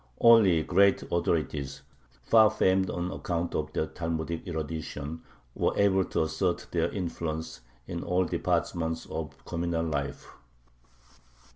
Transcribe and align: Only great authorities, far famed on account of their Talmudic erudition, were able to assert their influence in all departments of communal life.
Only 0.19 0.63
great 0.63 1.03
authorities, 1.11 1.83
far 2.23 2.49
famed 2.49 2.89
on 2.89 3.11
account 3.11 3.53
of 3.53 3.71
their 3.73 3.85
Talmudic 3.85 4.47
erudition, 4.47 5.21
were 5.53 5.77
able 5.77 6.05
to 6.05 6.23
assert 6.23 6.65
their 6.71 6.89
influence 6.91 7.61
in 7.85 8.01
all 8.03 8.25
departments 8.25 9.05
of 9.05 9.45
communal 9.45 9.85
life. 9.85 10.25